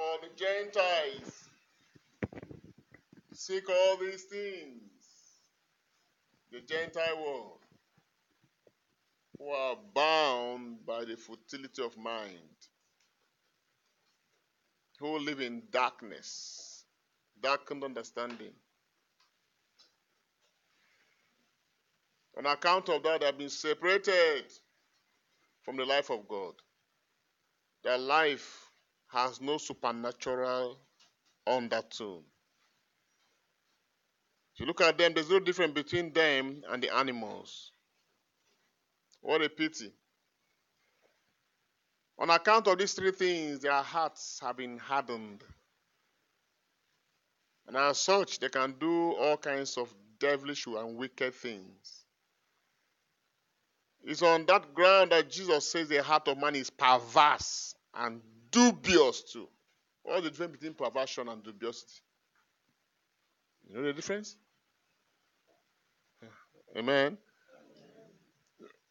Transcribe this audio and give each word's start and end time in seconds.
for 0.00 0.26
the 0.26 0.34
Gentiles. 0.34 1.48
Seek 3.34 3.68
all 3.68 3.98
these 3.98 4.22
things. 4.22 4.80
The 6.50 6.60
Gentile 6.60 7.22
world, 7.22 7.58
who 9.38 9.48
are 9.50 9.76
bound 9.94 10.86
by 10.86 11.04
the 11.04 11.16
futility 11.16 11.82
of 11.84 11.96
mind, 11.98 12.58
who 14.98 15.18
live 15.18 15.40
in 15.40 15.62
darkness, 15.70 16.84
darkened 17.40 17.84
understanding. 17.84 18.52
On 22.38 22.46
account 22.46 22.88
of 22.88 23.02
that, 23.02 23.20
they 23.20 23.26
have 23.26 23.38
been 23.38 23.50
separated 23.50 24.44
from 25.62 25.76
the 25.76 25.84
life 25.84 26.10
of 26.10 26.26
God. 26.26 26.54
Their 27.84 27.98
life 27.98 28.69
has 29.12 29.40
no 29.40 29.58
supernatural 29.58 30.78
undertone. 31.46 32.22
If 34.54 34.60
you 34.60 34.66
look 34.66 34.80
at 34.80 34.98
them, 34.98 35.14
there's 35.14 35.30
no 35.30 35.40
difference 35.40 35.72
between 35.72 36.12
them 36.12 36.62
and 36.70 36.82
the 36.82 36.94
animals. 36.94 37.72
What 39.20 39.42
a 39.42 39.48
pity. 39.48 39.92
On 42.18 42.28
account 42.30 42.66
of 42.66 42.78
these 42.78 42.92
three 42.92 43.12
things, 43.12 43.60
their 43.60 43.82
hearts 43.82 44.40
have 44.42 44.56
been 44.56 44.78
hardened. 44.78 45.42
And 47.66 47.76
as 47.76 47.98
such, 47.98 48.38
they 48.38 48.48
can 48.48 48.74
do 48.78 49.12
all 49.12 49.36
kinds 49.36 49.78
of 49.78 49.92
devilish 50.18 50.66
and 50.66 50.96
wicked 50.96 51.34
things. 51.34 52.04
It's 54.02 54.22
on 54.22 54.46
that 54.46 54.74
ground 54.74 55.12
that 55.12 55.30
Jesus 55.30 55.70
says 55.70 55.88
the 55.88 56.02
heart 56.02 56.28
of 56.28 56.38
man 56.38 56.56
is 56.56 56.70
perverse 56.70 57.74
and 57.94 58.20
dubious 58.50 59.22
too. 59.32 59.48
What's 60.02 60.22
the 60.24 60.30
difference 60.30 60.52
between 60.52 60.74
perversion 60.74 61.28
and 61.28 61.42
dubiosity? 61.42 62.00
You 63.68 63.76
know 63.76 63.82
the 63.82 63.92
difference? 63.92 64.36
Amen. 66.76 67.18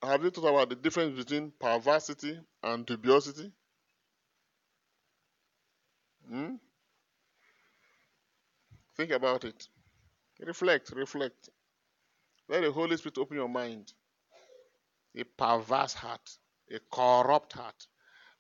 Have 0.02 0.24
you 0.24 0.30
thought 0.30 0.50
about 0.50 0.70
the 0.70 0.76
difference 0.76 1.18
between 1.18 1.52
perversity 1.60 2.40
and 2.64 2.86
dubiosity? 2.86 3.52
Hmm? 6.28 6.56
Think 8.96 9.12
about 9.12 9.44
it. 9.44 9.68
Reflect, 10.40 10.92
reflect. 10.92 11.50
Let 12.48 12.62
the 12.62 12.72
Holy 12.72 12.98
Spirit 12.98 13.18
open 13.18 13.38
your 13.38 13.50
mind. 13.50 13.94
A 15.16 15.24
perverse 15.24 15.94
heart, 15.94 16.38
a 16.72 16.80
corrupt 16.92 17.54
heart, 17.54 17.88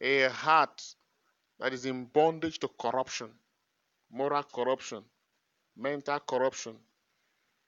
a 0.01 0.29
heart 0.29 0.81
that 1.59 1.73
is 1.73 1.85
in 1.85 2.05
bondage 2.05 2.59
to 2.59 2.69
corruption, 2.79 3.29
moral 4.11 4.43
corruption, 4.43 5.03
mental 5.75 6.19
corruption, 6.19 6.75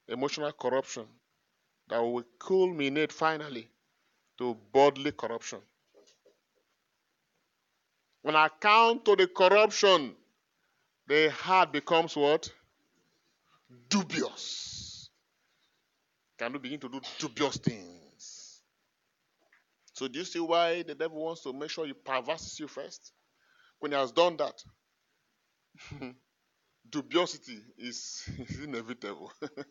emotional 0.08 0.52
corruption, 0.54 1.06
that 1.90 2.00
will 2.00 2.24
culminate 2.40 3.12
finally 3.12 3.68
to 4.38 4.58
bodily 4.72 5.12
corruption. 5.12 5.60
On 8.24 8.36
account 8.36 9.04
to 9.06 9.16
the 9.16 9.28
corruption, 9.28 10.16
the 11.08 11.30
heart 11.32 11.72
becomes 11.74 12.16
what? 12.16 12.50
Dubious. 13.90 15.10
Can 16.38 16.54
we 16.54 16.60
begin 16.60 16.80
to 16.80 16.90
do 16.90 17.02
dubious 17.20 17.58
things? 17.58 18.62
So, 19.94 20.08
do 20.08 20.20
you 20.20 20.26
see 20.26 20.40
why 20.40 20.84
the 20.84 20.96
devil 20.96 21.24
wants 21.24 21.42
to 21.44 21.54
make 21.54 21.70
sure 21.70 21.86
he 21.86 21.94
perverses 21.94 22.60
you 22.60 22.68
first? 22.68 23.12
When 23.82 23.92
he 23.92 23.98
has 23.98 24.14
done 24.14 24.38
that, 24.38 24.64
dubiosity 26.90 27.62
is, 27.78 28.24
is 28.50 28.60
inevitable. 28.62 29.32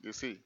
you 0.00 0.12
see? 0.12 0.38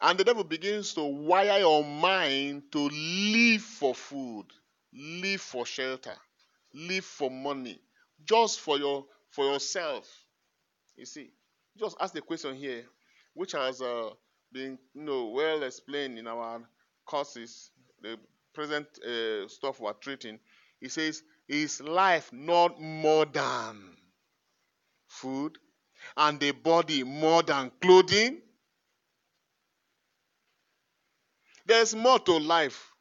And 0.00 0.18
the 0.18 0.24
devil 0.24 0.44
begins 0.44 0.94
to 0.94 1.02
wire 1.02 1.58
your 1.58 1.84
mind 1.84 2.70
to 2.72 2.78
live 2.88 3.62
for 3.62 3.94
food, 3.94 4.46
live 4.92 5.40
for 5.40 5.64
shelter, 5.66 6.16
live 6.74 7.04
for 7.04 7.30
money, 7.30 7.80
just 8.24 8.60
for 8.60 8.78
your 8.78 9.06
for 9.30 9.44
yourself. 9.52 10.06
You 10.96 11.06
see, 11.06 11.32
just 11.78 11.98
ask 12.00 12.14
the 12.14 12.22
question 12.22 12.56
here, 12.56 12.86
which 13.34 13.52
has 13.52 13.82
uh, 13.82 14.12
been 14.52 14.78
you 14.94 15.02
know 15.02 15.28
well 15.28 15.62
explained 15.64 16.18
in 16.18 16.28
our 16.28 16.62
courses, 17.06 17.72
the 18.02 18.18
present 18.54 18.86
uh, 19.06 19.48
stuff 19.48 19.80
we're 19.80 19.92
treating. 19.94 20.38
He 20.80 20.88
says, 20.88 21.22
"Is 21.48 21.80
life 21.80 22.32
not 22.32 22.80
more 22.80 23.26
than 23.26 23.96
food, 25.08 25.58
and 26.16 26.40
the 26.40 26.52
body 26.52 27.02
more 27.04 27.42
than 27.42 27.72
clothing?" 27.82 28.40
There's 31.66 31.94
more 31.94 32.18
to 32.20 32.32
life 32.38 32.92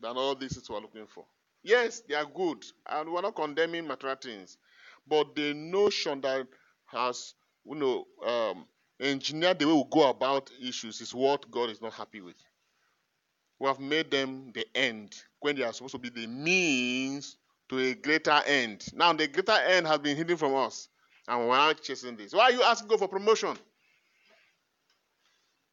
than 0.00 0.16
all 0.16 0.34
these 0.34 0.54
things 0.54 0.68
we're 0.68 0.80
looking 0.80 1.06
for. 1.06 1.24
Yes, 1.62 2.02
they 2.08 2.14
are 2.14 2.26
good, 2.26 2.64
and 2.88 3.10
we're 3.12 3.22
not 3.22 3.34
condemning 3.34 3.86
material 3.86 4.18
things, 4.22 4.58
but 5.06 5.34
the 5.34 5.54
notion 5.54 6.20
that 6.20 6.46
has, 6.86 7.34
you 7.64 7.74
know, 7.74 8.06
um, 8.24 8.66
engineered 9.00 9.58
the 9.58 9.66
way 9.66 9.72
we 9.72 9.84
go 9.90 10.10
about 10.10 10.50
issues 10.62 11.00
is 11.00 11.14
what 11.14 11.50
God 11.50 11.70
is 11.70 11.80
not 11.82 11.94
happy 11.94 12.20
with. 12.20 12.36
We 13.58 13.66
have 13.66 13.80
made 13.80 14.10
them 14.10 14.52
the 14.52 14.66
end 14.74 15.14
when 15.40 15.56
they 15.56 15.62
are 15.62 15.72
supposed 15.72 15.92
to 15.94 15.98
be 15.98 16.10
the 16.10 16.26
means 16.26 17.36
to 17.68 17.78
a 17.78 17.94
greater 17.94 18.40
end. 18.46 18.86
Now, 18.94 19.12
the 19.12 19.26
greater 19.28 19.52
end 19.52 19.86
has 19.86 19.98
been 19.98 20.16
hidden 20.16 20.36
from 20.36 20.54
us, 20.54 20.88
and 21.26 21.48
we're 21.48 21.74
chasing 21.74 22.16
this. 22.16 22.32
Why 22.32 22.44
are 22.44 22.52
you 22.52 22.62
asking 22.62 22.88
God 22.88 22.98
for 22.98 23.08
promotion? 23.08 23.56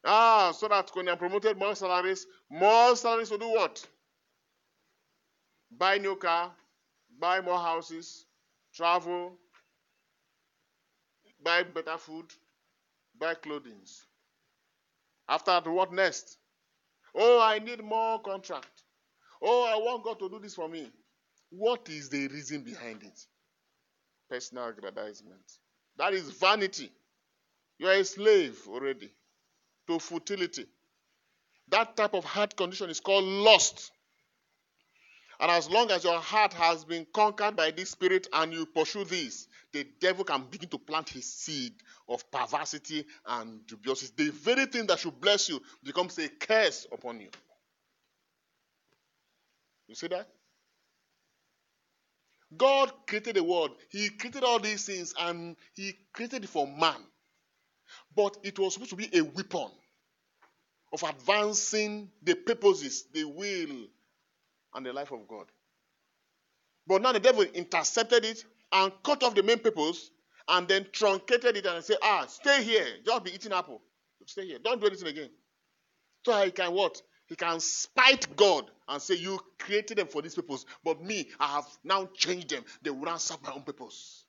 Ah, 0.04 0.52
so 0.52 0.68
that 0.68 0.90
when 0.94 1.06
you're 1.06 1.16
promoted, 1.16 1.56
more 1.56 1.74
salaries, 1.74 2.26
more 2.50 2.94
salaries 2.96 3.30
will 3.30 3.38
do 3.38 3.48
what? 3.48 3.86
Buy 5.70 5.98
new 5.98 6.16
car, 6.16 6.52
buy 7.18 7.40
more 7.40 7.58
houses, 7.58 8.26
travel, 8.74 9.38
buy 11.42 11.62
better 11.62 11.96
food, 11.96 12.26
buy 13.18 13.34
clothing. 13.34 13.80
After 15.28 15.52
that, 15.52 15.66
what 15.66 15.92
next? 15.92 16.38
Oh, 17.14 17.40
I 17.40 17.58
need 17.58 17.82
more 17.82 18.20
contract. 18.20 18.82
Oh, 19.42 19.64
I 19.64 19.76
want 19.76 20.04
God 20.04 20.18
to 20.20 20.28
do 20.28 20.38
this 20.40 20.54
for 20.54 20.68
me. 20.68 20.90
What 21.50 21.88
is 21.88 22.08
the 22.08 22.26
reason 22.28 22.62
behind 22.62 23.02
it? 23.02 23.20
Personal 24.28 24.68
aggrandizement. 24.68 25.42
That 25.96 26.12
is 26.12 26.30
vanity. 26.30 26.90
You 27.78 27.88
are 27.88 27.94
a 27.94 28.04
slave 28.04 28.58
already 28.68 29.10
to 29.86 29.98
futility. 29.98 30.66
That 31.68 31.96
type 31.96 32.14
of 32.14 32.24
heart 32.24 32.56
condition 32.56 32.90
is 32.90 33.00
called 33.00 33.24
lust. 33.24 33.90
And 35.40 35.50
as 35.50 35.68
long 35.68 35.90
as 35.90 36.04
your 36.04 36.18
heart 36.20 36.52
has 36.54 36.84
been 36.84 37.06
conquered 37.12 37.56
by 37.56 37.70
this 37.70 37.90
spirit 37.90 38.28
and 38.32 38.52
you 38.52 38.66
pursue 38.66 39.04
this, 39.04 39.48
the 39.72 39.84
devil 40.00 40.24
can 40.24 40.44
begin 40.44 40.68
to 40.70 40.78
plant 40.78 41.08
his 41.08 41.32
seed 41.32 41.74
of 42.08 42.30
perversity 42.30 43.04
and 43.26 43.66
dubiosity. 43.66 44.14
The 44.16 44.30
very 44.30 44.66
thing 44.66 44.86
that 44.86 45.00
should 45.00 45.20
bless 45.20 45.48
you 45.48 45.60
becomes 45.82 46.18
a 46.18 46.28
curse 46.28 46.86
upon 46.92 47.20
you. 47.20 47.30
You 49.88 49.94
see 49.94 50.06
that? 50.08 50.28
God 52.56 52.92
created 53.06 53.36
the 53.36 53.44
world. 53.44 53.72
He 53.90 54.10
created 54.10 54.44
all 54.44 54.58
these 54.58 54.84
things 54.84 55.14
and 55.18 55.56
He 55.74 55.94
created 56.12 56.44
it 56.44 56.50
for 56.50 56.66
man. 56.66 57.02
But 58.14 58.36
it 58.42 58.58
was 58.58 58.74
supposed 58.74 58.90
to 58.90 58.96
be 58.96 59.10
a 59.12 59.22
weapon 59.22 59.68
of 60.92 61.02
advancing 61.02 62.10
the 62.22 62.34
purposes, 62.34 63.06
the 63.12 63.24
will, 63.24 63.88
and 64.74 64.84
the 64.84 64.92
life 64.92 65.12
of 65.12 65.26
God. 65.28 65.46
But 66.86 67.02
now 67.02 67.12
the 67.12 67.20
devil 67.20 67.42
intercepted 67.42 68.24
it 68.24 68.44
and 68.72 68.92
cut 69.02 69.22
off 69.22 69.34
the 69.34 69.42
main 69.42 69.58
purpose 69.58 70.10
and 70.48 70.68
then 70.68 70.86
truncated 70.92 71.56
it 71.56 71.66
and 71.66 71.82
said, 71.82 71.96
ah, 72.02 72.26
stay 72.26 72.62
here. 72.62 72.86
Just 73.04 73.24
be 73.24 73.34
eating 73.34 73.52
apple. 73.52 73.80
Stay 74.26 74.46
here. 74.46 74.58
Don't 74.62 74.80
do 74.80 74.86
anything 74.86 75.08
again. 75.08 75.30
So 76.24 76.44
he 76.44 76.50
can 76.50 76.72
what? 76.72 77.00
He 77.26 77.36
can 77.36 77.60
spite 77.60 78.34
God 78.36 78.70
and 78.88 79.00
say, 79.00 79.14
You 79.14 79.38
created 79.58 79.98
them 79.98 80.08
for 80.08 80.22
this 80.22 80.34
purpose, 80.34 80.64
but 80.84 81.02
me, 81.02 81.30
I 81.40 81.48
have 81.56 81.66
now 81.82 82.08
changed 82.14 82.50
them. 82.50 82.64
They 82.82 82.90
will 82.90 83.04
not 83.04 83.20
serve 83.20 83.42
my 83.42 83.52
own 83.52 83.62
purpose. 83.62 84.24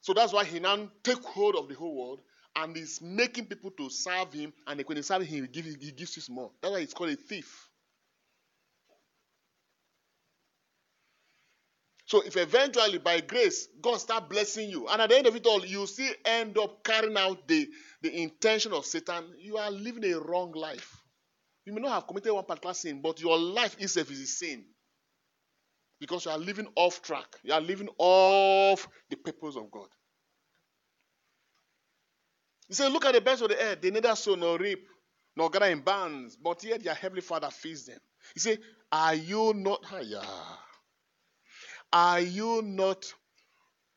So 0.00 0.14
that's 0.14 0.32
why 0.32 0.44
he 0.44 0.60
now 0.60 0.88
take 1.02 1.22
hold 1.22 1.56
of 1.56 1.68
the 1.68 1.74
whole 1.74 1.96
world 1.96 2.20
and 2.56 2.76
is 2.76 3.00
making 3.00 3.46
people 3.46 3.70
to 3.72 3.90
serve 3.90 4.32
him. 4.32 4.52
And 4.66 4.82
when 4.86 4.96
they 4.96 5.02
serve 5.02 5.22
him, 5.22 5.42
he 5.42 5.48
gives, 5.48 5.76
he 5.84 5.92
gives 5.92 6.16
you 6.16 6.34
more. 6.34 6.50
That's 6.62 6.72
why 6.72 6.80
it's 6.80 6.94
called 6.94 7.10
a 7.10 7.16
thief. 7.16 7.68
So 12.06 12.22
if 12.22 12.36
eventually 12.36 12.98
by 12.98 13.20
grace 13.20 13.68
God 13.82 13.96
start 13.98 14.30
blessing 14.30 14.70
you, 14.70 14.86
and 14.88 15.02
at 15.02 15.10
the 15.10 15.18
end 15.18 15.26
of 15.26 15.34
it 15.34 15.44
all, 15.46 15.64
you 15.66 15.86
still 15.86 16.12
end 16.24 16.56
up 16.56 16.84
carrying 16.84 17.16
out 17.16 17.46
the, 17.48 17.68
the 18.00 18.22
intention 18.22 18.72
of 18.72 18.86
Satan, 18.86 19.24
you 19.38 19.56
are 19.56 19.70
living 19.70 20.04
a 20.12 20.18
wrong 20.20 20.52
life. 20.52 21.02
You 21.64 21.72
may 21.72 21.80
not 21.80 21.92
have 21.92 22.06
committed 22.06 22.32
one 22.32 22.44
particular 22.44 22.74
sin, 22.74 23.02
but 23.02 23.20
your 23.20 23.36
life 23.36 23.76
itself 23.80 24.10
is 24.12 24.20
a 24.20 24.26
sin. 24.26 24.64
Because 25.98 26.26
you 26.26 26.30
are 26.30 26.38
living 26.38 26.68
off 26.76 27.02
track. 27.02 27.26
You 27.42 27.54
are 27.54 27.60
living 27.60 27.88
off 27.98 28.88
the 29.10 29.16
purpose 29.16 29.56
of 29.56 29.70
God. 29.70 29.88
He 32.68 32.74
said, 32.74 32.92
Look 32.92 33.04
at 33.04 33.14
the 33.14 33.20
birds 33.20 33.42
of 33.42 33.48
the 33.48 33.62
air. 33.62 33.76
They 33.76 33.90
neither 33.90 34.14
sow 34.16 34.34
nor 34.34 34.58
reap, 34.58 34.86
nor 35.36 35.50
gather 35.50 35.66
in 35.66 35.80
barns, 35.80 36.36
but 36.36 36.62
yet 36.64 36.82
their 36.82 36.94
heavenly 36.94 37.22
Father 37.22 37.50
feeds 37.50 37.86
them. 37.86 37.98
He 38.34 38.40
said, 38.40 38.58
Are 38.90 39.14
you 39.14 39.52
not 39.54 39.80
ah, 39.84 39.88
higher? 39.88 40.22
Are 41.92 42.20
you 42.20 42.62
not 42.62 43.12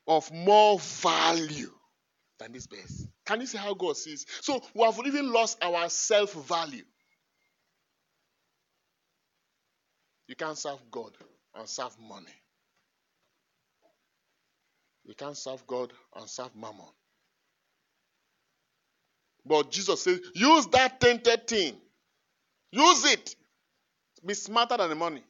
of 0.07 0.31
more 0.31 0.79
value 0.79 1.71
than 2.39 2.51
these 2.51 2.67
birds? 2.67 3.07
Can 3.25 3.41
you 3.41 3.47
see 3.47 3.57
how 3.57 3.73
God 3.73 3.97
sees? 3.97 4.25
So 4.41 4.61
we 4.73 4.83
have 4.83 4.99
even 5.05 5.31
lost 5.31 5.57
our 5.61 5.89
self 5.89 6.33
value. 6.33 6.83
You 10.27 10.35
can't 10.35 10.57
serve 10.57 10.79
God 10.91 11.13
and 11.55 11.67
serve 11.67 11.97
money. 11.99 12.31
You 15.03 15.15
can't 15.15 15.35
serve 15.35 15.65
God 15.65 15.91
and 16.15 16.29
serve 16.29 16.55
mammon. 16.55 16.85
But 19.49 19.71
Jesus 19.71 20.03
says, 20.03 20.19
use 20.35 20.67
that 20.67 21.01
tainted 21.01 21.47
thing. 21.47 21.75
Use 22.71 23.11
it. 23.11 23.35
Be 24.23 24.35
smarter 24.35 24.77
than 24.77 24.89
the 24.89 24.95
money. 24.95 25.23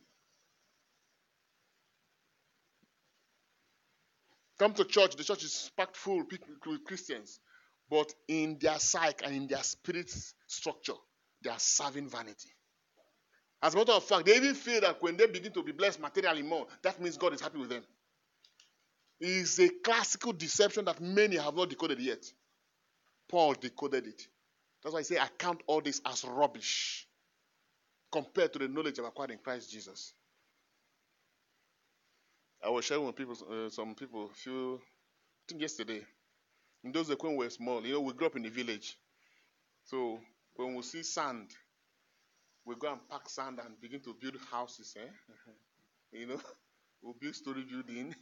Come 4.59 4.73
to 4.73 4.83
church, 4.83 5.15
the 5.15 5.23
church 5.23 5.45
is 5.45 5.71
packed 5.77 5.95
full 5.95 6.25
with 6.29 6.83
Christians. 6.83 7.39
But 7.89 8.13
in 8.27 8.57
their 8.59 8.77
psyche 8.77 9.23
and 9.23 9.33
in 9.33 9.47
their 9.47 9.63
spirit 9.63 10.13
structure, 10.47 10.93
they 11.41 11.49
are 11.49 11.57
serving 11.57 12.09
vanity. 12.09 12.49
As 13.63 13.73
a 13.73 13.77
matter 13.77 13.93
of 13.93 14.03
fact, 14.03 14.25
they 14.25 14.35
even 14.35 14.53
feel 14.53 14.81
that 14.81 15.01
when 15.01 15.15
they 15.15 15.27
begin 15.27 15.53
to 15.53 15.63
be 15.63 15.71
blessed 15.71 16.01
materially 16.01 16.41
more, 16.41 16.67
that 16.83 17.01
means 17.01 17.15
God 17.15 17.33
is 17.33 17.41
happy 17.41 17.57
with 17.57 17.69
them. 17.69 17.83
It 19.21 19.29
is 19.29 19.59
a 19.59 19.69
classical 19.69 20.33
deception 20.33 20.83
that 20.85 20.99
many 20.99 21.37
have 21.37 21.55
not 21.55 21.69
decoded 21.69 21.99
yet. 21.99 22.25
Paul 23.29 23.53
decoded 23.53 24.07
it. 24.07 24.27
That's 24.83 24.93
why 24.93 24.99
I 24.99 25.03
say 25.03 25.19
I 25.19 25.27
count 25.37 25.61
all 25.67 25.81
this 25.81 26.01
as 26.05 26.25
rubbish 26.25 27.07
compared 28.11 28.53
to 28.53 28.59
the 28.59 28.67
knowledge 28.67 28.99
I've 28.99 29.05
acquired 29.05 29.31
in 29.31 29.37
Christ 29.37 29.71
Jesus. 29.71 30.13
I 32.63 32.69
was 32.69 32.85
sharing 32.85 33.05
with 33.05 33.15
people, 33.15 33.37
uh, 33.49 33.69
some 33.69 33.95
people, 33.95 34.29
few, 34.33 34.75
I 34.75 35.41
think 35.47 35.61
yesterday. 35.61 36.01
In 36.83 36.91
those 36.91 37.07
days 37.07 37.17
when 37.21 37.33
we 37.33 37.45
were 37.45 37.49
small, 37.49 37.85
you 37.85 37.93
know, 37.93 38.01
we 38.01 38.13
grew 38.13 38.27
up 38.27 38.35
in 38.35 38.43
the 38.43 38.49
village. 38.49 38.97
So 39.85 40.19
when 40.55 40.75
we 40.75 40.81
see 40.81 41.03
sand, 41.03 41.51
we 42.65 42.75
go 42.75 42.91
and 42.91 43.01
pack 43.09 43.29
sand 43.29 43.59
and 43.63 43.79
begin 43.79 44.01
to 44.01 44.15
build 44.19 44.35
houses. 44.51 44.95
Eh? 44.97 45.07
you 46.19 46.27
know, 46.27 46.39
we 47.01 47.13
build 47.19 47.35
story 47.35 47.63
building. 47.63 48.15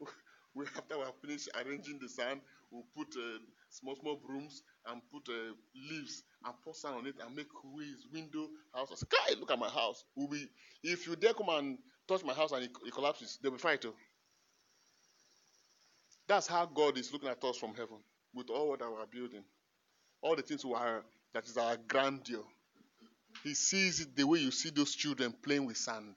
we 0.54 0.64
after 0.76 0.98
we 0.98 1.04
finish 1.22 1.48
arranging 1.54 1.98
the 2.00 2.08
sand, 2.08 2.40
we 2.70 2.80
put 2.96 3.14
uh, 3.16 3.38
small 3.74 3.96
small 3.96 4.16
brooms 4.16 4.62
and 4.86 5.00
put 5.12 5.28
uh, 5.28 5.52
leaves 5.90 6.22
and 6.44 6.54
pour 6.64 6.74
sand 6.74 6.96
on 6.96 7.06
it 7.06 7.16
and 7.24 7.34
make 7.34 7.48
ways, 7.64 8.06
window 8.12 8.48
houses. 8.74 9.04
Guy, 9.04 9.34
look 9.38 9.50
at 9.50 9.58
my 9.58 9.68
house. 9.68 10.04
We'll 10.14 10.28
be, 10.28 10.46
if 10.82 11.06
you 11.06 11.16
dare 11.16 11.34
come 11.34 11.48
and 11.50 11.78
touch 12.06 12.24
my 12.24 12.34
house 12.34 12.52
and 12.52 12.64
it, 12.64 12.70
it 12.86 12.94
collapses, 12.94 13.38
they'll 13.42 13.52
be 13.52 13.58
fine 13.58 13.78
too. 13.78 13.94
That's 16.26 16.46
how 16.46 16.66
God 16.66 16.96
is 16.98 17.12
looking 17.12 17.28
at 17.28 17.42
us 17.44 17.56
from 17.56 17.74
heaven 17.74 17.98
with 18.34 18.50
all 18.50 18.76
that 18.76 18.90
we're 18.90 19.06
building, 19.06 19.44
all 20.22 20.36
the 20.36 20.42
things 20.42 20.64
we 20.64 20.74
are 20.74 21.02
that 21.34 21.44
is 21.46 21.56
our 21.56 21.76
grandeur. 21.88 22.42
He 23.42 23.54
sees 23.54 24.00
it 24.00 24.16
the 24.16 24.24
way 24.24 24.38
you 24.38 24.50
see 24.50 24.70
those 24.70 24.94
children 24.94 25.34
playing 25.42 25.66
with 25.66 25.76
sand. 25.76 26.16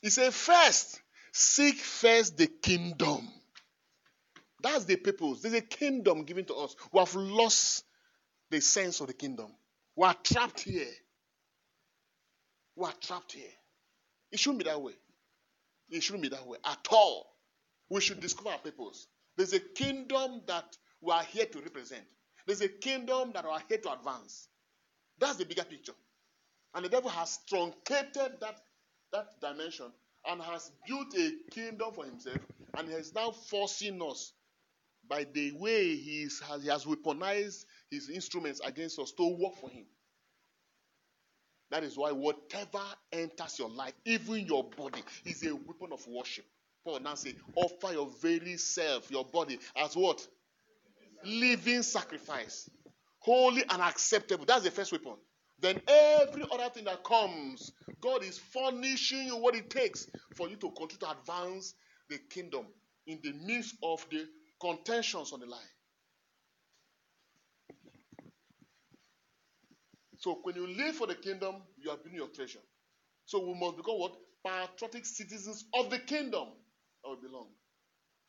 He 0.00 0.10
said, 0.10 0.34
First, 0.34 1.00
seek 1.34 1.76
first 1.76 2.36
the 2.36 2.46
kingdom. 2.46 3.28
That's 4.62 4.84
the 4.84 4.96
purpose. 4.96 5.40
There's 5.42 5.54
a 5.54 5.60
kingdom 5.60 6.22
given 6.22 6.44
to 6.46 6.54
us. 6.54 6.76
We 6.92 7.00
have 7.00 7.14
lost 7.16 7.84
the 8.50 8.60
sense 8.60 9.00
of 9.00 9.08
the 9.08 9.14
kingdom. 9.14 9.50
We 9.96 10.06
are 10.06 10.14
trapped 10.22 10.60
here. 10.60 10.86
We 12.76 12.86
are 12.86 12.94
trapped 13.00 13.32
here. 13.32 13.50
It 14.30 14.38
shouldn't 14.38 14.60
be 14.60 14.70
that 14.70 14.80
way. 14.80 14.94
It 15.90 16.02
shouldn't 16.02 16.22
be 16.22 16.28
that 16.28 16.46
way 16.46 16.58
at 16.64 16.86
all. 16.90 17.26
We 17.90 18.00
should 18.00 18.20
discover 18.20 18.50
our 18.50 18.58
purpose. 18.58 19.08
There's 19.36 19.52
a 19.52 19.60
kingdom 19.60 20.42
that 20.46 20.76
we 21.00 21.12
are 21.12 21.24
here 21.24 21.46
to 21.46 21.60
represent. 21.60 22.04
There's 22.46 22.60
a 22.60 22.68
kingdom 22.68 23.32
that 23.34 23.44
we 23.44 23.50
are 23.50 23.62
here 23.68 23.78
to 23.78 23.92
advance. 23.92 24.48
That's 25.18 25.36
the 25.36 25.44
bigger 25.44 25.64
picture. 25.64 25.92
And 26.74 26.84
the 26.84 26.88
devil 26.88 27.10
has 27.10 27.40
truncated 27.48 28.38
that, 28.40 28.60
that 29.12 29.40
dimension 29.40 29.92
and 30.28 30.42
has 30.42 30.70
built 30.86 31.14
a 31.16 31.32
kingdom 31.50 31.92
for 31.94 32.04
himself 32.04 32.38
and 32.76 32.88
is 32.90 33.14
now 33.14 33.30
forcing 33.30 34.00
us 34.02 34.32
by 35.08 35.24
the 35.32 35.52
way 35.52 35.96
he, 35.96 36.22
is, 36.22 36.42
he 36.62 36.68
has 36.68 36.84
weaponized 36.84 37.64
his 37.90 38.08
instruments 38.08 38.60
against 38.64 38.98
us 38.98 39.12
to 39.12 39.36
work 39.36 39.56
for 39.60 39.70
him. 39.70 39.84
That 41.70 41.82
is 41.84 41.96
why 41.96 42.12
whatever 42.12 42.82
enters 43.12 43.58
your 43.58 43.68
life, 43.68 43.94
even 44.04 44.46
your 44.46 44.64
body, 44.64 45.02
is 45.24 45.44
a 45.44 45.54
weapon 45.54 45.92
of 45.92 46.06
worship. 46.06 46.44
Paul 46.84 47.00
now 47.00 47.14
say, 47.14 47.34
offer 47.56 47.92
your 47.92 48.08
very 48.22 48.56
self, 48.56 49.10
your 49.10 49.24
body, 49.24 49.58
as 49.76 49.96
what? 49.96 50.26
Living 51.24 51.82
sacrifice. 51.82 52.68
Holy 53.20 53.62
and 53.68 53.82
acceptable. 53.82 54.44
That's 54.44 54.64
the 54.64 54.70
first 54.70 54.92
weapon. 54.92 55.14
Then 55.64 55.80
every 55.88 56.44
other 56.52 56.68
thing 56.68 56.84
that 56.84 57.02
comes, 57.04 57.72
God 58.02 58.22
is 58.22 58.38
furnishing 58.38 59.24
you 59.24 59.38
what 59.38 59.54
it 59.54 59.70
takes 59.70 60.06
for 60.36 60.46
you 60.46 60.56
to 60.56 60.70
continue 60.72 60.98
to 61.00 61.10
advance 61.10 61.74
the 62.10 62.18
kingdom 62.28 62.66
in 63.06 63.18
the 63.22 63.32
midst 63.32 63.74
of 63.82 64.04
the 64.10 64.26
contentions 64.60 65.32
on 65.32 65.40
the 65.40 65.46
line. 65.46 65.60
So 70.18 70.38
when 70.42 70.54
you 70.54 70.66
live 70.66 70.96
for 70.96 71.06
the 71.06 71.14
kingdom, 71.14 71.62
you 71.78 71.88
are 71.90 71.96
building 71.96 72.16
your 72.16 72.28
treasure. 72.28 72.60
So 73.24 73.38
we 73.46 73.58
must 73.58 73.78
become 73.78 73.98
what? 73.98 74.16
Patriotic 74.46 75.06
citizens 75.06 75.64
of 75.72 75.88
the 75.88 75.98
kingdom 75.98 76.48
that 77.02 77.10
we 77.10 77.26
belong. 77.26 77.48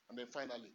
And 0.10 0.18
then 0.18 0.28
finally, 0.28 0.72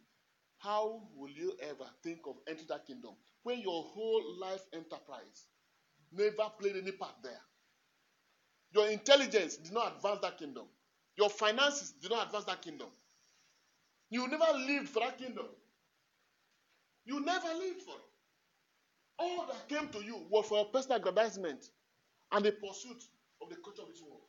how 0.59 1.01
will 1.15 1.31
you 1.31 1.53
ever 1.63 1.89
think 2.03 2.19
of 2.27 2.35
entering 2.47 2.67
that 2.69 2.85
kingdom 2.85 3.15
when 3.41 3.61
your 3.61 3.81
whole 3.81 4.23
life 4.39 4.61
enterprise 4.73 5.47
never 6.11 6.49
played 6.59 6.75
any 6.77 6.91
part 6.91 7.15
there? 7.23 7.39
Your 8.73 8.89
intelligence 8.89 9.57
did 9.57 9.73
not 9.73 9.95
advance 9.97 10.19
that 10.21 10.37
kingdom. 10.37 10.65
Your 11.17 11.29
finances 11.29 11.91
did 12.01 12.11
not 12.11 12.27
advance 12.27 12.45
that 12.45 12.61
kingdom. 12.61 12.87
You 14.09 14.27
never 14.27 14.57
lived 14.57 14.89
for 14.89 15.01
that 15.01 15.17
kingdom. 15.17 15.45
You 17.05 17.21
never 17.25 17.47
lived 17.55 17.81
for 17.81 17.95
it. 17.95 18.09
All 19.19 19.45
that 19.47 19.67
came 19.69 19.89
to 19.89 20.03
you 20.05 20.25
was 20.29 20.47
for 20.47 20.55
your 20.57 20.65
personal 20.65 20.97
aggrandizement 20.97 21.65
and 22.31 22.45
the 22.45 22.51
pursuit 22.51 23.03
of 23.41 23.49
the 23.49 23.55
culture 23.55 23.83
of 23.83 23.89
this 23.89 24.01
world. 24.01 24.23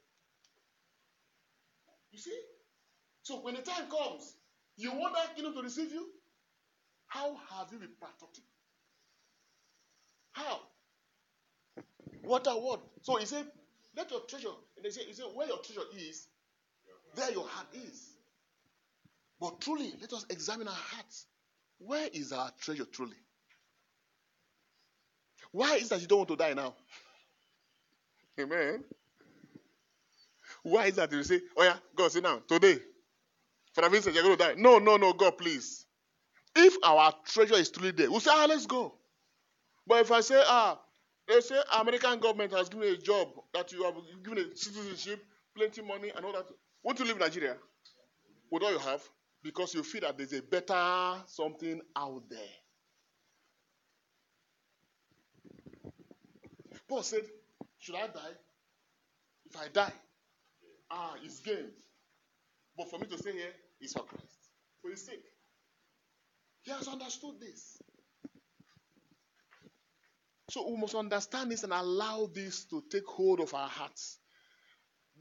You 2.11 2.19
see? 2.19 2.39
So 3.23 3.37
when 3.41 3.55
the 3.55 3.63
time 3.63 3.89
comes, 3.91 4.35
you 4.77 4.93
want 4.93 5.15
that 5.15 5.35
kingdom 5.37 5.55
to 5.55 5.63
receive 5.63 5.93
you? 5.93 6.09
How 7.07 7.37
have 7.51 7.69
you 7.73 7.79
been 7.79 7.95
patriotic? 8.01 8.45
How? 10.33 10.61
What 12.23 12.47
a 12.49 12.57
word. 12.59 12.81
So 13.03 13.17
he 13.17 13.27
said, 13.27 13.47
let 13.97 14.11
your 14.11 14.21
treasure, 14.21 14.49
and 14.77 14.85
they 14.85 14.91
say, 14.91 15.05
he 15.05 15.13
said, 15.13 15.27
where 15.35 15.47
your 15.49 15.59
treasure 15.59 15.83
is, 15.97 16.29
there 17.15 17.31
your 17.33 17.47
heart 17.47 17.69
is. 17.75 18.11
But 19.41 19.61
truly, 19.61 19.93
let 20.01 20.13
us 20.13 20.25
examine 20.31 20.69
our 20.69 20.75
hearts. 20.75 21.27
Where 21.79 22.09
is 22.13 22.33
our 22.33 22.51
treasure 22.61 22.85
truly? 22.85 23.17
Why 25.53 25.77
is 25.77 25.91
that 25.91 26.01
you 26.01 26.07
don't 26.07 26.19
want 26.19 26.29
to 26.31 26.37
die 26.37 26.55
now? 26.55 26.75
Amen. 28.41 28.85
Why 30.63 30.87
is 30.87 30.97
that 30.97 31.13
you 31.13 31.23
say, 31.25 31.41
oh 31.57 31.65
yeah, 31.65 31.77
God, 31.97 32.13
sit 32.13 32.23
now, 32.23 32.41
Today, 32.49 32.79
For 33.75 33.83
the 33.83 33.89
Vincent, 33.91 34.15
you're 34.15 34.25
going 34.25 34.37
to 34.39 34.45
die. 34.45 34.55
No, 34.57 34.79
no, 34.79 34.97
no, 34.97 35.13
God, 35.13 35.39
please. 35.39 35.87
If 36.55 36.75
our 36.85 37.13
treasure 37.27 37.55
is 37.55 37.71
truly 37.71 37.93
there, 37.93 38.11
we'll 38.11 38.21
say, 38.21 38.31
ah, 38.33 38.47
let's 38.49 38.67
go. 38.67 38.95
But 39.87 40.03
if 40.03 40.13
I 40.13 40.21
say, 40.21 40.43
ah, 40.47 40.79
they 41.29 41.41
say 41.41 41.57
American 41.81 42.19
government 42.19 42.53
has 42.53 42.69
given 42.69 42.89
a 42.89 42.97
job 42.97 43.29
that 43.55 43.73
you 43.73 43.85
have 43.85 43.95
given 44.25 44.39
a 44.39 44.57
citizenship, 44.57 45.25
plenty 45.57 45.83
money, 45.83 46.11
and 46.15 46.25
all 46.25 46.33
that. 46.33 46.47
To 46.97 47.05
live 47.05 47.13
in 47.17 47.21
Nigeria 47.21 47.57
with 48.51 48.63
all 48.63 48.73
you 48.73 48.79
have 48.79 49.03
because 49.43 49.75
you 49.75 49.83
feel 49.83 50.03
that 50.03 50.17
there's 50.19 50.33
a 50.33 50.43
better 50.43 51.23
something 51.27 51.81
out 51.97 52.23
there. 52.29 52.41
Paul 56.89 57.03
said, 57.03 57.23
Should 57.79 57.95
I 57.95 58.09
die? 58.09 58.37
If 59.47 59.57
I 59.57 59.69
die, 59.69 59.93
ah, 60.91 61.15
it's 61.25 61.41
gain. 61.41 61.71
But 62.77 62.91
for 62.91 62.99
me 62.99 63.07
to 63.07 63.19
stay 63.19 63.33
here 63.33 63.53
is 63.81 63.93
for 63.93 64.03
Christ. 64.03 64.51
For 64.83 64.91
his 64.91 65.05
sake. 65.07 65.25
He 66.63 66.71
has 66.71 66.89
understood 66.89 67.41
this. 67.41 67.79
So 70.53 70.69
we 70.69 70.77
must 70.77 70.95
understand 70.95 71.51
this 71.51 71.65
and 71.65 71.73
allow 71.73 72.27
this 72.27 72.67
to 72.67 72.85
take 72.91 73.07
hold 73.07 73.41
of 73.41 73.55
our 73.55 73.69
hearts. 73.71 74.19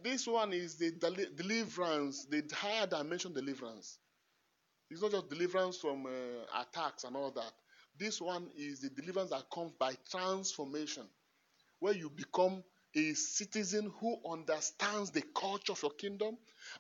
This 0.04 0.28
one 0.28 0.52
is 0.52 0.76
the 0.76 0.92
deli- 0.92 1.30
deliverance, 1.34 2.26
the 2.26 2.44
higher 2.54 2.86
dimension 2.86 3.34
deliverance. 3.34 3.98
It's 4.90 5.02
not 5.02 5.12
just 5.12 5.30
deliverance 5.30 5.78
from 5.78 6.06
uh, 6.06 6.62
attacks 6.62 7.06
and 7.06 7.16
all 7.16 7.32
that. 7.32 7.54
This 7.98 8.20
one 8.20 8.50
is 8.58 8.82
the 8.82 8.90
deliverance 8.90 9.30
that 9.30 9.50
comes 9.54 9.72
by 9.80 9.94
transformation, 10.12 11.04
where 11.80 11.94
you 11.94 12.10
become 12.10 12.62
a 12.94 13.14
citizen 13.14 13.90
who 14.02 14.18
understands 14.30 15.12
the 15.12 15.24
culture 15.34 15.72
of 15.72 15.82
your 15.82 15.94
kingdom. 15.94 16.38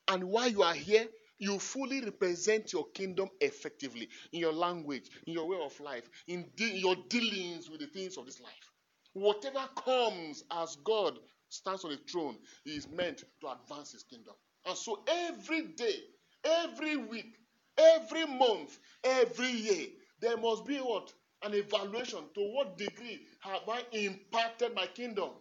And 0.09 0.25
while 0.25 0.49
you 0.49 0.63
are 0.63 0.73
here, 0.73 1.07
you 1.41 1.59
fully 1.59 2.01
represent 2.01 2.73
your 2.73 2.87
kingdom 2.91 3.29
effectively 3.41 4.09
in 4.33 4.41
your 4.41 4.53
language, 4.53 5.09
in 5.27 5.33
your 5.33 5.47
way 5.47 5.57
of 5.63 5.79
life, 5.81 6.09
in, 6.27 6.47
de- 6.55 6.71
in 6.71 6.77
your 6.77 6.95
dealings 7.09 7.69
with 7.69 7.81
the 7.81 7.87
things 7.87 8.17
of 8.17 8.27
this 8.27 8.41
life. 8.41 8.71
Whatever 9.13 9.67
comes 9.75 10.45
as 10.51 10.77
God 10.85 11.19
stands 11.49 11.85
on 11.85 11.91
the 11.91 11.99
throne, 12.11 12.37
is 12.65 12.87
meant 12.89 13.25
to 13.41 13.49
advance 13.51 13.93
His 13.93 14.03
kingdom. 14.03 14.35
And 14.67 14.77
so 14.77 15.03
every 15.07 15.63
day, 15.69 15.97
every 16.45 16.97
week, 16.97 17.35
every 17.77 18.25
month, 18.27 18.79
every 19.03 19.51
year, 19.51 19.87
there 20.21 20.37
must 20.37 20.65
be 20.65 20.77
what? 20.77 21.13
An 21.43 21.55
evaluation. 21.55 22.19
To 22.35 22.41
what 22.53 22.77
degree 22.77 23.21
have 23.41 23.63
I 23.69 23.83
impacted 23.93 24.75
my 24.75 24.87
kingdom? 24.87 25.31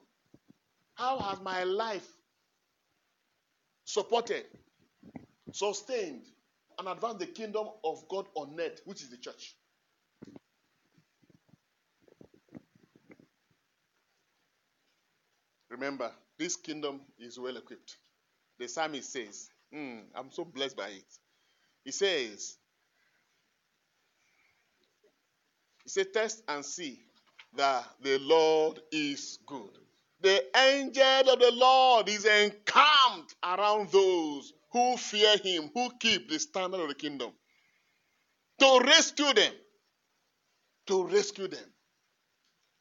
How 0.94 1.18
has 1.20 1.40
my 1.42 1.64
life 1.64 2.08
supported, 3.84 4.46
sustained, 5.52 6.22
and 6.78 6.88
advanced 6.88 7.18
the 7.20 7.26
kingdom 7.26 7.68
of 7.84 8.08
God 8.08 8.26
on 8.34 8.58
earth, 8.58 8.80
which 8.84 9.02
is 9.02 9.10
the 9.10 9.16
church? 9.18 9.56
Remember, 15.70 16.10
this 16.38 16.56
kingdom 16.56 17.00
is 17.18 17.38
well 17.38 17.56
equipped. 17.56 17.96
The 18.58 18.68
psalmist 18.68 19.12
says, 19.12 19.48
mm, 19.74 20.02
I'm 20.14 20.30
so 20.30 20.44
blessed 20.44 20.76
by 20.76 20.88
it. 20.88 21.18
He 21.84 21.92
says, 21.92 22.56
He 25.84 25.88
said, 25.90 26.12
Test 26.12 26.42
and 26.48 26.64
see 26.64 27.00
that 27.56 27.84
the 28.02 28.18
Lord 28.20 28.80
is 28.92 29.38
good. 29.46 29.70
The 30.20 30.44
angel 30.56 31.30
of 31.32 31.38
the 31.40 31.50
Lord 31.52 32.08
is 32.08 32.26
encamped 32.26 33.34
around 33.42 33.90
those 33.90 34.52
who 34.72 34.96
fear 34.96 35.36
him, 35.38 35.70
who 35.74 35.90
keep 35.98 36.28
the 36.28 36.38
standard 36.38 36.80
of 36.80 36.88
the 36.88 36.94
kingdom. 36.94 37.32
To 38.60 38.80
rescue 38.84 39.32
them. 39.32 39.52
To 40.86 41.06
rescue 41.06 41.48
them. 41.48 41.64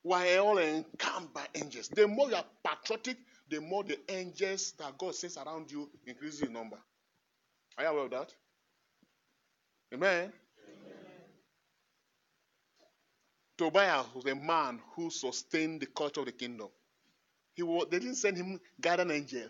We're 0.03 0.39
all 0.39 0.57
encamped 0.57 1.33
by 1.33 1.45
angels. 1.55 1.89
The 1.89 2.07
more 2.07 2.29
you 2.29 2.35
are 2.35 2.45
patriotic, 2.63 3.17
the 3.49 3.59
more 3.59 3.83
the 3.83 3.99
angels 4.09 4.73
that 4.79 4.97
God 4.97 5.15
sends 5.15 5.37
around 5.37 5.71
you 5.71 5.89
increases 6.05 6.41
in 6.41 6.53
number. 6.53 6.77
Are 7.77 7.83
you 7.83 7.89
aware 7.89 8.05
of 8.05 8.11
that? 8.11 8.33
Amen. 9.93 10.31
Tobiah 13.57 14.03
was 14.15 14.25
a 14.25 14.35
man 14.35 14.79
who 14.95 15.09
sustained 15.09 15.81
the 15.81 15.85
culture 15.87 16.21
of 16.21 16.27
the 16.27 16.31
kingdom. 16.31 16.69
He 17.55 17.63
was, 17.63 17.87
they 17.89 17.99
didn't 17.99 18.15
send 18.15 18.37
him 18.37 18.59
guardian 18.79 19.11
angel. 19.11 19.49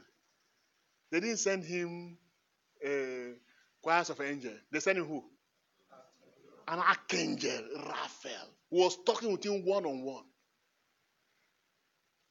They 1.11 1.19
didn't 1.19 1.37
send 1.37 1.63
him 1.63 2.17
uh, 2.85 3.35
choirs 3.81 4.09
of 4.09 4.21
angels. 4.21 4.59
They 4.71 4.79
sent 4.79 4.97
who? 4.99 5.23
An 6.67 6.79
archangel, 6.79 7.63
Raphael, 7.77 8.49
who 8.69 8.77
was 8.77 8.97
talking 9.05 9.31
with 9.31 9.43
him 9.43 9.65
one 9.65 9.85
on 9.85 10.03
one. 10.03 10.23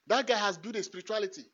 That 0.07 0.27
guy 0.27 0.39
has 0.39 0.57
built 0.57 0.77
a 0.77 0.83
spirituality 0.83 1.45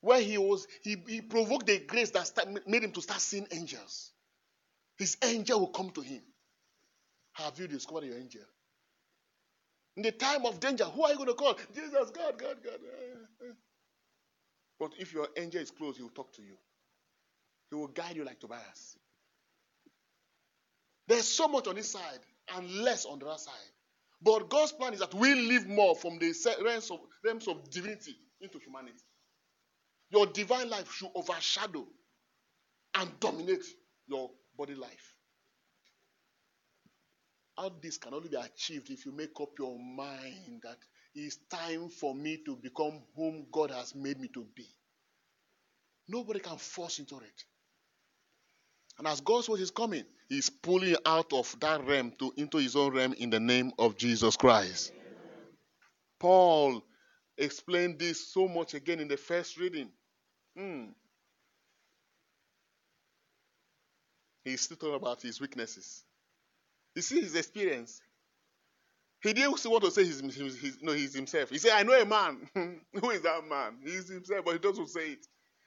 where 0.00 0.20
he 0.20 0.38
was 0.38 0.66
he, 0.82 0.96
he 1.06 1.20
provoked 1.20 1.66
the 1.66 1.80
grace 1.80 2.10
that 2.10 2.26
start, 2.26 2.48
made 2.66 2.82
him 2.82 2.92
to 2.92 3.02
start 3.02 3.20
seeing 3.20 3.46
angels. 3.52 4.12
His 4.96 5.16
angel 5.22 5.60
will 5.60 5.68
come 5.68 5.90
to 5.90 6.00
him. 6.00 6.22
Have 7.34 7.58
you 7.58 7.68
discovered 7.68 8.04
your 8.04 8.16
angel? 8.16 8.42
In 9.96 10.02
the 10.02 10.12
time 10.12 10.44
of 10.46 10.60
danger, 10.60 10.84
who 10.84 11.02
are 11.04 11.10
you 11.10 11.16
going 11.16 11.28
to 11.28 11.34
call? 11.34 11.54
Jesus, 11.74 12.10
God, 12.10 12.38
God, 12.38 12.56
God. 12.64 12.78
But 14.78 14.92
if 14.98 15.12
your 15.12 15.28
angel 15.36 15.60
is 15.60 15.70
close, 15.70 15.96
he 15.96 16.02
will 16.02 16.10
talk 16.10 16.32
to 16.34 16.42
you. 16.42 16.56
He 17.70 17.76
will 17.76 17.88
guide 17.88 18.16
you 18.16 18.24
like 18.24 18.40
Tobias. 18.40 18.96
There's 21.06 21.26
so 21.26 21.48
much 21.48 21.66
on 21.66 21.74
this 21.76 21.90
side 21.90 22.20
and 22.54 22.70
less 22.82 23.06
on 23.06 23.18
the 23.18 23.26
other 23.26 23.38
side. 23.38 23.54
But 24.20 24.50
God's 24.50 24.72
plan 24.72 24.94
is 24.94 25.00
that 25.00 25.14
we 25.14 25.34
live 25.34 25.66
more 25.66 25.94
from 25.94 26.18
the 26.18 26.34
realms 26.64 26.90
of, 26.90 26.98
realms 27.24 27.48
of 27.48 27.70
divinity 27.70 28.16
into 28.40 28.58
humanity. 28.58 28.98
Your 30.10 30.26
divine 30.26 30.68
life 30.70 30.90
should 30.92 31.10
overshadow 31.14 31.86
and 32.94 33.20
dominate 33.20 33.64
your 34.06 34.30
body 34.56 34.74
life. 34.74 35.14
All 37.56 37.70
this 37.82 37.98
can 37.98 38.14
only 38.14 38.28
be 38.28 38.36
achieved 38.36 38.90
if 38.90 39.04
you 39.04 39.12
make 39.12 39.38
up 39.40 39.50
your 39.58 39.78
mind 39.78 40.62
that 40.62 40.78
it's 41.14 41.36
time 41.50 41.88
for 41.88 42.14
me 42.14 42.38
to 42.46 42.56
become 42.56 43.02
whom 43.16 43.46
God 43.52 43.70
has 43.70 43.94
made 43.94 44.20
me 44.20 44.28
to 44.28 44.46
be. 44.54 44.66
Nobody 46.08 46.40
can 46.40 46.56
force 46.56 46.98
into 46.98 47.16
it. 47.18 47.44
And 48.98 49.06
as 49.06 49.20
God's 49.20 49.48
word 49.48 49.60
is 49.60 49.70
coming, 49.70 50.04
He's 50.28 50.50
pulling 50.50 50.96
out 51.06 51.32
of 51.32 51.54
that 51.60 51.86
realm 51.86 52.12
to 52.18 52.32
into 52.36 52.58
His 52.58 52.76
own 52.76 52.92
realm 52.92 53.14
in 53.14 53.30
the 53.30 53.40
name 53.40 53.72
of 53.78 53.96
Jesus 53.96 54.36
Christ. 54.36 54.92
Paul 56.18 56.82
explained 57.36 57.98
this 57.98 58.32
so 58.32 58.48
much 58.48 58.74
again 58.74 59.00
in 59.00 59.08
the 59.08 59.16
first 59.16 59.56
reading. 59.56 59.88
Hmm. 60.56 60.86
He's 64.44 64.62
still 64.62 64.76
talking 64.76 64.96
about 64.96 65.22
his 65.22 65.40
weaknesses. 65.40 66.04
You 66.94 67.02
see 67.02 67.20
his 67.20 67.34
experience. 67.34 68.00
He 69.22 69.32
didn't 69.32 69.64
want 69.64 69.84
to 69.84 69.90
say 69.90 70.04
he's, 70.04 70.78
no, 70.80 70.92
he's 70.92 71.14
himself. 71.14 71.50
He 71.50 71.58
said, 71.58 71.72
I 71.72 71.82
know 71.82 71.92
a 71.92 72.06
man. 72.06 72.48
Who 73.00 73.10
is 73.10 73.22
that 73.22 73.46
man? 73.46 73.78
He's 73.84 74.08
himself, 74.08 74.44
but 74.44 74.52
he 74.52 74.58
doesn't 74.58 74.88
say 74.88 75.10
it. 75.10 75.26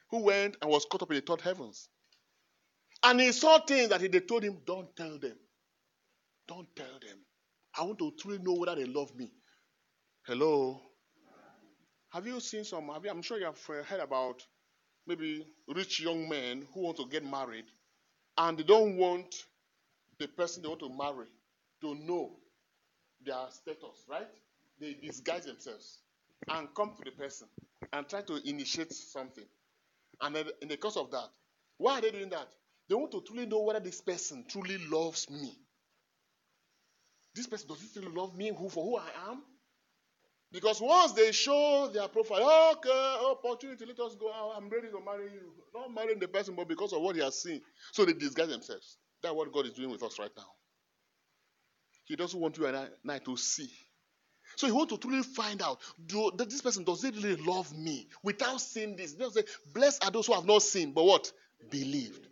Who 0.09 0.23
went 0.23 0.57
and 0.61 0.71
was 0.71 0.85
caught 0.85 1.03
up 1.03 1.11
in 1.11 1.15
the 1.15 1.21
third 1.21 1.41
heavens. 1.41 1.89
And 3.03 3.21
he 3.21 3.31
saw 3.31 3.59
things 3.59 3.89
that 3.89 4.01
he, 4.01 4.07
they 4.07 4.21
told 4.21 4.43
him, 4.43 4.59
Don't 4.65 4.95
tell 4.95 5.17
them. 5.19 5.37
Don't 6.47 6.67
tell 6.75 6.99
them. 7.01 7.17
I 7.77 7.83
want 7.83 7.99
to 7.99 8.11
truly 8.19 8.39
know 8.39 8.53
whether 8.53 8.75
they 8.75 8.85
love 8.85 9.15
me. 9.15 9.31
Hello? 10.25 10.81
Have 12.11 12.27
you 12.27 12.39
seen 12.39 12.63
some? 12.65 12.91
You, 13.03 13.09
I'm 13.09 13.21
sure 13.21 13.39
you 13.39 13.45
have 13.45 13.59
uh, 13.69 13.83
heard 13.83 14.01
about 14.01 14.45
maybe 15.07 15.45
rich 15.67 16.01
young 16.01 16.29
men 16.29 16.67
who 16.73 16.81
want 16.81 16.97
to 16.97 17.07
get 17.07 17.25
married 17.25 17.65
and 18.37 18.57
they 18.57 18.63
don't 18.63 18.97
want 18.97 19.35
the 20.19 20.27
person 20.27 20.63
they 20.63 20.69
want 20.69 20.81
to 20.81 20.89
marry 20.89 21.27
to 21.81 21.95
know 21.95 22.31
their 23.25 23.45
status, 23.51 24.05
right? 24.09 24.27
They 24.79 24.95
disguise 24.95 25.45
themselves 25.45 25.99
and 26.49 26.67
come 26.75 26.93
to 26.97 27.03
the 27.05 27.11
person 27.11 27.47
and 27.93 28.07
try 28.07 28.21
to 28.23 28.49
initiate 28.49 28.93
something. 28.93 29.45
And 30.21 30.35
then 30.35 30.45
in 30.61 30.67
the 30.69 30.77
course 30.77 30.97
of 30.97 31.11
that, 31.11 31.29
why 31.77 31.99
are 31.99 32.01
they 32.01 32.11
doing 32.11 32.29
that? 32.29 32.47
They 32.91 32.95
want 32.95 33.13
to 33.13 33.21
truly 33.21 33.45
know 33.45 33.61
whether 33.61 33.79
this 33.79 34.01
person 34.01 34.43
truly 34.49 34.77
loves 34.89 35.29
me. 35.29 35.57
This 37.33 37.47
person 37.47 37.69
does 37.69 37.79
he 37.79 37.87
truly 37.87 38.13
love 38.13 38.35
me 38.35 38.51
who 38.53 38.67
for 38.67 38.83
who 38.83 38.97
I 38.97 39.29
am? 39.29 39.41
Because 40.51 40.81
once 40.81 41.13
they 41.13 41.31
show 41.31 41.89
their 41.93 42.09
profile, 42.09 42.73
okay, 42.73 43.17
opportunity, 43.31 43.85
let 43.85 43.97
us 43.97 44.15
go 44.15 44.29
out. 44.33 44.55
I'm 44.57 44.67
ready 44.69 44.89
to 44.89 44.99
marry 45.05 45.31
you. 45.31 45.53
Not 45.73 45.93
marrying 45.93 46.19
the 46.19 46.27
person, 46.27 46.53
but 46.53 46.67
because 46.67 46.91
of 46.91 47.01
what 47.01 47.15
he 47.15 47.21
has 47.21 47.41
seen. 47.41 47.61
So 47.93 48.03
they 48.03 48.11
disguise 48.11 48.49
themselves. 48.49 48.97
That's 49.23 49.33
what 49.33 49.53
God 49.53 49.67
is 49.67 49.71
doing 49.71 49.89
with 49.89 50.03
us 50.03 50.19
right 50.19 50.31
now. 50.35 50.51
He 52.03 52.17
doesn't 52.17 52.37
want 52.37 52.57
you 52.57 52.65
and 52.65 52.75
I 52.75 53.19
to 53.19 53.37
see. 53.37 53.71
So 54.57 54.67
he 54.67 54.73
wants 54.73 54.91
to 54.91 54.99
truly 54.99 55.23
find 55.23 55.61
out 55.61 55.79
do, 56.07 56.29
that 56.35 56.49
this 56.49 56.61
person 56.61 56.83
does 56.83 57.03
he 57.03 57.11
really 57.11 57.37
love 57.37 57.73
me 57.73 58.09
without 58.21 58.59
seeing 58.59 58.97
this. 58.97 59.15
He 59.17 59.29
say, 59.29 59.43
Blessed 59.73 60.03
are 60.03 60.11
those 60.11 60.27
who 60.27 60.33
have 60.33 60.45
not 60.45 60.61
seen, 60.61 60.91
but 60.91 61.05
what? 61.05 61.31
Believed. 61.69 62.27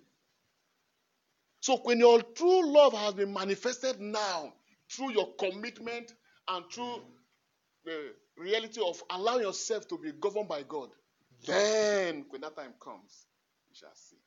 So 1.61 1.77
when 1.77 1.99
your 1.99 2.21
true 2.21 2.65
love 2.71 2.93
has 2.93 3.13
been 3.13 3.33
manifested 3.33 3.99
now 3.99 4.53
through 4.89 5.11
your 5.13 5.33
commitment 5.37 6.13
and 6.47 6.65
through 6.71 7.01
the 7.85 8.13
reality 8.37 8.81
of 8.85 9.01
allowing 9.09 9.43
yourself 9.43 9.87
to 9.89 9.97
be 9.97 10.11
governed 10.13 10.47
by 10.47 10.63
God, 10.63 10.89
then 11.45 12.25
when 12.29 12.41
that 12.41 12.55
time 12.55 12.73
comes, 12.81 13.25
you 13.69 13.75
shall 13.75 13.93
see. 13.93 14.17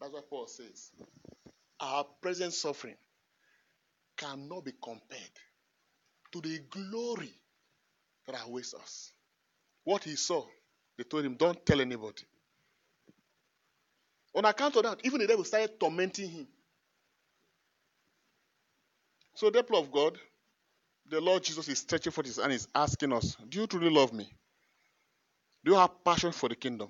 That's 0.00 0.12
what 0.12 0.28
Paul 0.28 0.46
says. 0.46 0.90
Our 1.80 2.04
present 2.20 2.52
suffering 2.52 2.96
cannot 4.16 4.64
be 4.64 4.72
compared 4.82 5.20
to 6.32 6.40
the 6.40 6.60
glory 6.70 7.32
that 8.26 8.36
awaits 8.46 8.74
us. 8.74 9.12
What 9.84 10.04
he 10.04 10.16
saw, 10.16 10.44
they 10.96 11.04
told 11.04 11.24
him, 11.24 11.36
Don't 11.36 11.64
tell 11.66 11.80
anybody. 11.80 12.22
On 14.34 14.44
account 14.44 14.76
of 14.76 14.82
that, 14.84 15.00
even 15.04 15.20
the 15.20 15.26
devil 15.26 15.44
started 15.44 15.78
tormenting 15.78 16.28
him. 16.28 16.48
So, 19.34 19.50
the 19.50 19.62
people 19.62 19.78
of 19.78 19.90
God, 19.90 20.18
the 21.08 21.20
Lord 21.20 21.42
Jesus 21.42 21.68
is 21.68 21.78
stretching 21.78 22.12
forth 22.12 22.26
his 22.26 22.38
hand, 22.38 22.52
is 22.52 22.68
asking 22.74 23.12
us, 23.12 23.36
Do 23.48 23.60
you 23.60 23.66
truly 23.66 23.90
love 23.90 24.12
me? 24.12 24.28
Do 25.64 25.72
you 25.72 25.78
have 25.78 26.04
passion 26.04 26.32
for 26.32 26.48
the 26.48 26.56
kingdom? 26.56 26.88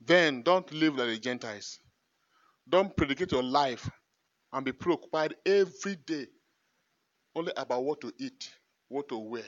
Then 0.00 0.42
don't 0.42 0.70
live 0.72 0.96
like 0.96 1.08
the 1.08 1.18
Gentiles. 1.18 1.78
Don't 2.68 2.96
predicate 2.96 3.32
your 3.32 3.42
life 3.42 3.90
and 4.52 4.64
be 4.64 4.72
preoccupied 4.72 5.34
every 5.44 5.96
day 5.96 6.26
only 7.34 7.52
about 7.56 7.84
what 7.84 8.00
to 8.00 8.12
eat, 8.18 8.50
what 8.88 9.08
to 9.08 9.18
wear, 9.18 9.44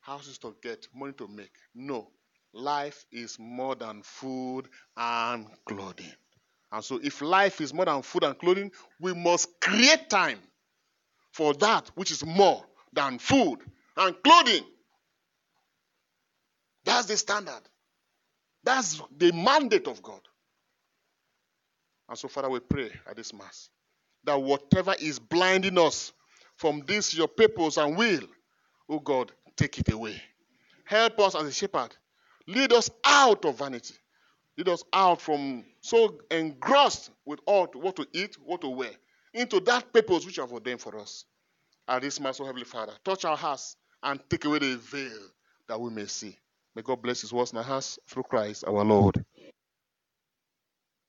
houses 0.00 0.38
to 0.38 0.54
get, 0.62 0.86
money 0.94 1.12
to 1.14 1.28
make. 1.28 1.52
No. 1.74 2.10
Life 2.52 3.06
is 3.10 3.38
more 3.38 3.74
than 3.74 4.02
food 4.02 4.68
and 4.96 5.46
clothing. 5.64 6.12
And 6.70 6.84
so, 6.84 7.00
if 7.02 7.20
life 7.20 7.60
is 7.60 7.72
more 7.72 7.84
than 7.84 8.02
food 8.02 8.24
and 8.24 8.38
clothing, 8.38 8.72
we 9.00 9.14
must 9.14 9.60
create 9.60 10.08
time 10.08 10.38
for 11.30 11.54
that 11.54 11.90
which 11.94 12.10
is 12.10 12.24
more 12.24 12.64
than 12.92 13.18
food 13.18 13.58
and 13.96 14.14
clothing. 14.22 14.64
That's 16.84 17.06
the 17.06 17.16
standard. 17.16 17.62
That's 18.64 19.00
the 19.16 19.32
mandate 19.32 19.86
of 19.86 20.02
God. 20.02 20.20
And 22.08 22.18
so, 22.18 22.28
Father, 22.28 22.50
we 22.50 22.60
pray 22.60 22.90
at 23.08 23.16
this 23.16 23.32
Mass 23.32 23.70
that 24.24 24.40
whatever 24.40 24.94
is 25.00 25.18
blinding 25.18 25.78
us 25.78 26.12
from 26.56 26.82
this, 26.86 27.14
your 27.14 27.28
purpose 27.28 27.76
and 27.76 27.96
will, 27.96 28.22
oh 28.88 29.00
God, 29.00 29.32
take 29.56 29.78
it 29.78 29.90
away. 29.90 30.20
Help 30.84 31.18
us 31.20 31.34
as 31.34 31.44
a 31.44 31.52
shepherd. 31.52 31.96
Lead 32.46 32.72
us 32.72 32.90
out 33.04 33.44
of 33.44 33.58
vanity. 33.58 33.94
Lead 34.58 34.68
us 34.68 34.84
out 34.92 35.20
from 35.20 35.64
so 35.80 36.18
engrossed 36.30 37.10
with 37.24 37.40
all 37.46 37.66
what 37.74 37.96
to 37.96 38.06
eat, 38.12 38.36
what 38.44 38.60
to 38.60 38.68
wear, 38.68 38.90
into 39.34 39.60
that 39.60 39.92
purpose 39.92 40.26
which 40.26 40.36
you 40.36 40.42
have 40.42 40.52
ordained 40.52 40.80
for 40.80 40.98
us. 40.98 41.24
At 41.88 42.02
this 42.02 42.20
Mass, 42.20 42.40
oh 42.40 42.44
Heavenly 42.44 42.64
Father, 42.64 42.92
touch 43.04 43.24
our 43.24 43.36
hearts 43.36 43.76
and 44.02 44.20
take 44.28 44.44
away 44.44 44.58
the 44.58 44.76
veil 44.76 45.20
that 45.68 45.80
we 45.80 45.90
may 45.90 46.06
see. 46.06 46.36
May 46.74 46.82
God 46.82 47.02
bless 47.02 47.20
His 47.22 47.32
words 47.32 47.52
in 47.52 47.58
our 47.58 47.64
hearts 47.64 47.98
through 48.08 48.24
Christ 48.24 48.64
our 48.66 48.84
Lord. 48.84 49.24